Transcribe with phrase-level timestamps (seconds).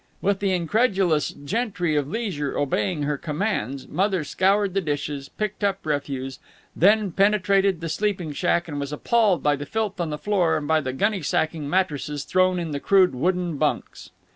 [0.19, 5.85] With the incredulous gentry of leisure obeying her commands, Mother scoured the dishes, picked up
[5.85, 6.39] refuse,
[6.75, 10.67] then penetrated the sleeping shack and was appalled by the filth on the floor and
[10.67, 14.09] by the gunny sacking mattresses thrown in the crude wooden bunks.